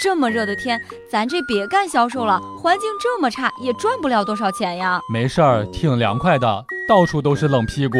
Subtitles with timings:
[0.00, 5.00] 这么热的天，咱这别干销售了，环境这么差，也赚不了多少钱呀。
[5.12, 7.98] 没事儿，挺凉快的，到处都是冷屁股。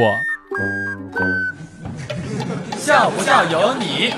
[2.77, 4.13] 笑不笑由你。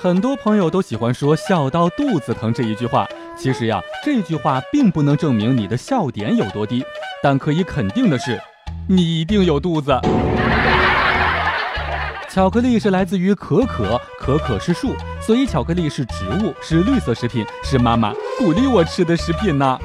[0.00, 3.06] 很多朋友都喜欢说“笑到肚子疼”这一句话，
[3.36, 6.84] 其实呀，这句话并不能证明你的笑点有多低，
[7.22, 8.40] 但可以肯定的是，
[8.88, 9.92] 你一定有肚子。
[12.32, 19.76] 巧克力是来自于可可，可可是树，所以巧克力是植物，是绿色食品，是妈妈鼓励我吃的食品呢。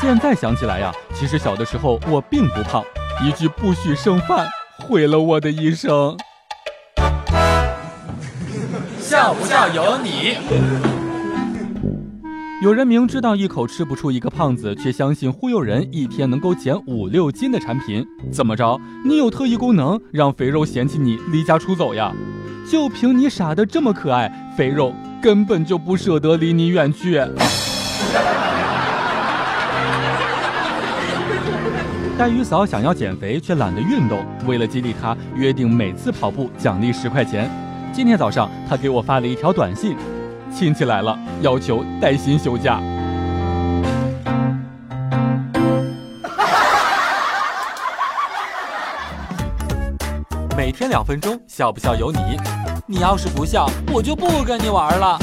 [0.00, 2.82] 现在想起来呀，其实小的时候我并不胖，
[3.22, 6.16] 一句不许剩饭毁了我的一生。
[8.98, 10.99] 笑不笑由你。
[12.60, 18.78] 有人明知道一口吃不出一个胖子，却相信忽悠人一天能够减五六斤的产品，怎么着？
[19.02, 22.12] 你有特异功能，让肥肉嫌弃你离家出走呀？
[22.70, 24.92] 就凭你傻的这么可爱，肥肉
[25.22, 27.14] 根本就不舍得离你远去。
[32.18, 37.50] 黛玉嫂想要减肥，却懒得运动，为了激励她，约定每次跑步奖励十块钱。
[37.90, 39.96] 今天早上，她给我发了一条短信
[40.52, 42.80] ：“亲戚来了，要求带薪休假。”
[50.56, 52.18] 每天两分钟，笑不笑由你。
[52.86, 55.18] 你要是不笑，我就不跟你玩了。